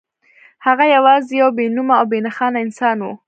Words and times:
هغه 0.65 0.85
یوازې 0.95 1.33
یو 1.41 1.49
بې 1.57 1.65
نومه 1.75 1.93
او 2.01 2.05
بې 2.11 2.19
نښانه 2.25 2.57
انسان 2.65 2.97
و 3.01 3.05